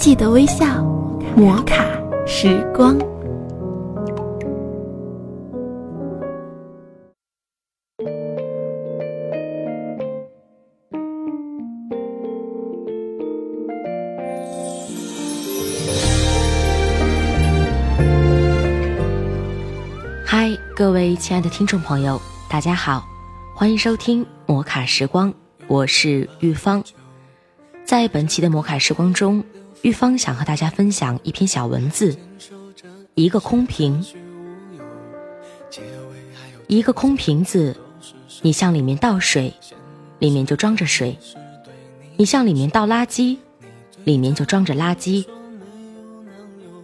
[0.00, 0.82] 记得微笑，
[1.36, 1.84] 摩卡
[2.26, 2.98] 时光。
[20.24, 23.04] 嗨，各位亲爱的听众朋友，大家好，
[23.54, 25.30] 欢迎收听摩卡时光，
[25.68, 26.82] 我是玉芳。
[27.84, 29.44] 在本期的摩卡时光中，
[29.82, 32.14] 玉芳想和大家分享一篇小文字：
[33.14, 34.04] 一个空瓶，
[36.66, 37.74] 一个空瓶子，
[38.42, 39.54] 你向里面倒水，
[40.18, 41.16] 里面就装着水；
[42.18, 43.38] 你向里面倒垃圾，
[44.04, 45.24] 里面就装着垃圾。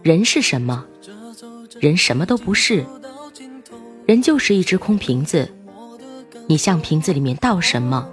[0.01, 0.83] 人是什么？
[1.79, 2.83] 人什么都不是。
[4.07, 5.47] 人就是一只空瓶子，
[6.47, 8.09] 你向瓶子里面倒什么，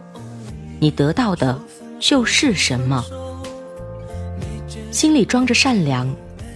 [0.79, 1.59] 你得到的
[1.99, 3.03] 就是什么。
[4.95, 6.09] 心里装着善良，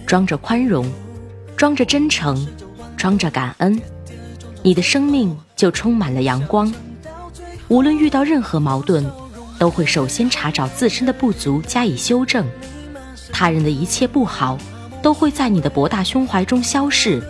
[0.07, 0.89] 装着宽容，
[1.57, 2.47] 装着真诚，
[2.95, 3.77] 装着感恩，
[4.63, 6.73] 你的生命就充满了阳光。
[7.67, 9.05] 无论遇到任何矛盾，
[9.59, 12.47] 都会首先查找自身的不足加以修正，
[13.29, 14.57] 他人的一切不好，
[15.01, 17.21] 都会在你的博大胸怀中消逝。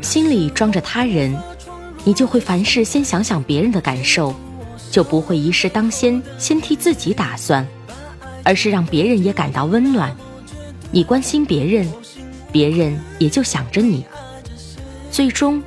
[0.00, 1.36] 心里装着他人，
[2.04, 4.34] 你就会凡事先想想别人的感受，
[4.90, 7.66] 就不会一事当先先替自己打算，
[8.44, 10.14] 而是让别人也感到温暖。
[10.90, 11.90] 你关心别人，
[12.50, 14.04] 别人也就想着你。
[15.10, 15.62] 最终，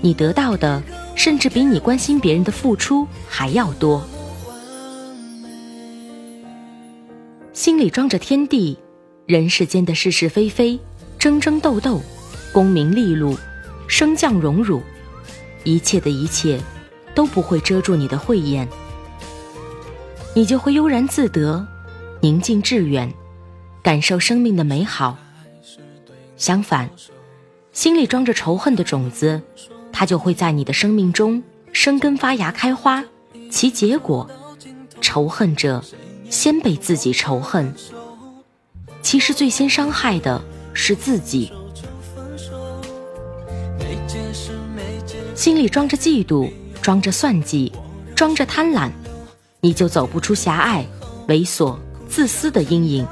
[0.00, 0.82] 你得到的
[1.14, 4.04] 甚至比你关心别人的付出还要多。
[7.52, 8.78] 心里装着天地，
[9.26, 10.78] 人世间的是是非非、
[11.18, 12.00] 争争斗斗、
[12.52, 13.36] 功名利禄。
[13.86, 14.80] 升降荣辱，
[15.64, 16.60] 一切的一切
[17.12, 18.68] 都不会遮住你的慧眼，
[20.32, 21.66] 你就会悠然自得，
[22.22, 23.10] 宁静致远，
[23.82, 25.16] 感受生命的美好。
[26.36, 26.90] 相反，
[27.72, 29.40] 心里装着仇恨的种子，
[29.90, 33.02] 它就会在你的生命中生根发芽开花，
[33.50, 34.28] 其结果，
[35.00, 35.82] 仇恨者
[36.28, 37.74] 先被自己仇恨。
[39.00, 40.42] 其实最先伤害的
[40.74, 41.50] 是自己。
[45.34, 46.50] 心里装着嫉妒，
[46.82, 47.72] 装着算计，
[48.14, 48.90] 装着贪婪，
[49.62, 50.84] 你就走不出狭隘、
[51.28, 51.78] 猥琐、
[52.10, 53.06] 自私的阴影，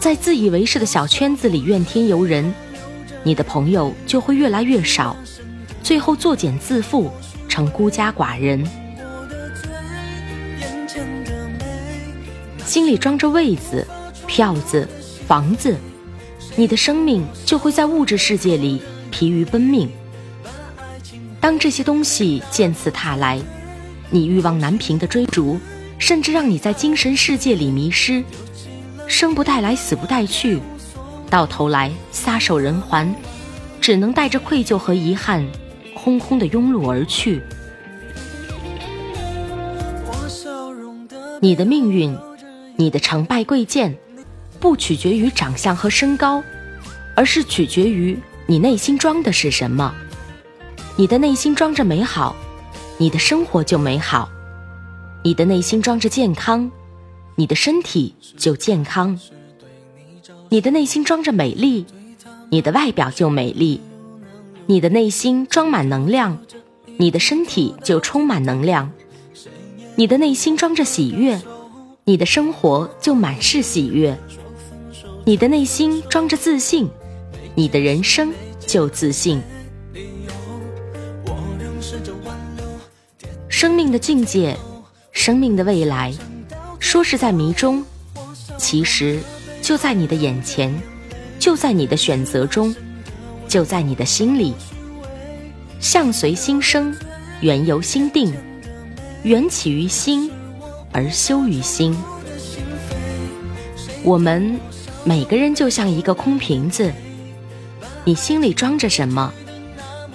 [0.00, 2.52] 在自以为是的小圈子里怨天尤人，
[3.22, 5.16] 你的朋友就会越来越少，
[5.80, 7.08] 最后作茧自缚，
[7.48, 8.66] 成孤家寡人。
[12.66, 13.86] 心里装着位子、
[14.26, 14.86] 票子、
[15.28, 15.76] 房子，
[16.56, 18.82] 你的生命就会在物质世界里
[19.12, 19.88] 疲于奔命。
[21.40, 23.40] 当这些东西渐次踏来，
[24.10, 25.60] 你欲望难平的追逐，
[25.98, 28.22] 甚至让你在精神世界里迷失，
[29.06, 30.60] 生不带来，死不带去，
[31.30, 33.14] 到头来撒手人寰，
[33.80, 35.46] 只能带着愧疚和遗憾，
[35.94, 37.40] 空空的庸碌而去。
[41.40, 42.16] 你的命运，
[42.76, 43.96] 你的成败贵贱，
[44.58, 46.42] 不取决于长相和身高，
[47.14, 49.94] 而是取决于你内心装的是什么。
[50.96, 52.34] 你的内心装着美好，
[52.96, 54.26] 你的生活就美好；
[55.26, 56.70] 你的内心装着健康，
[57.34, 59.18] 你的身体就健康；
[60.50, 61.84] 你的内心装着美丽，
[62.48, 63.80] 你的外表就美丽；
[64.66, 66.38] 你的内心装满能量，
[66.96, 68.88] 你的身体就充满能量；
[69.96, 71.42] 你的内心装着喜悦，
[72.04, 74.14] 你的生活就满是喜悦；
[75.24, 76.88] 你的内心装着自信，
[77.56, 79.42] 你的人生就自信。
[83.48, 84.56] 生命的境界，
[85.16, 86.12] 生命的未来，
[86.78, 87.82] 说是在迷中，
[88.58, 89.18] 其实
[89.62, 90.72] 就在你的眼前，
[91.38, 92.72] 就在你的选择中，
[93.48, 94.54] 就在你的心里。
[95.80, 96.94] 相随心生，
[97.40, 98.32] 缘由心定，
[99.22, 100.30] 缘起于心，
[100.92, 101.96] 而修于心。
[104.04, 104.60] 我们
[105.02, 106.92] 每个人就像一个空瓶子，
[108.04, 109.32] 你心里装着什么，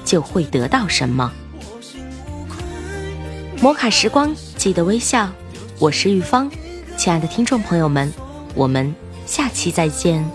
[0.05, 1.33] 就会得到什么。
[3.61, 5.29] 摩卡时光，记得微笑。
[5.77, 6.49] 我是玉芳，
[6.97, 8.11] 亲爱的听众朋友们，
[8.55, 8.91] 我们
[9.27, 10.25] 下期再见。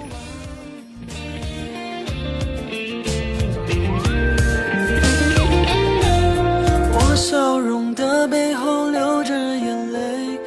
[6.92, 10.38] 我笑容的背后流着眼泪，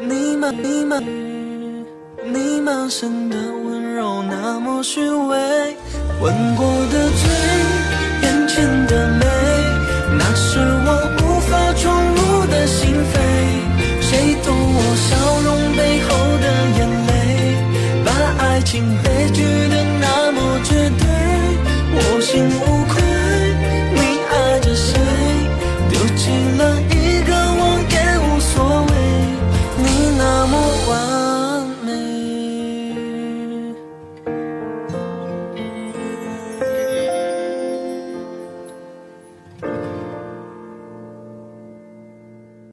[0.00, 1.04] 你满你满
[2.24, 5.76] 你满身的温柔那么虚伪，
[6.22, 7.28] 吻过的嘴，
[8.22, 9.06] 眼前的
[18.72, 19.11] 心的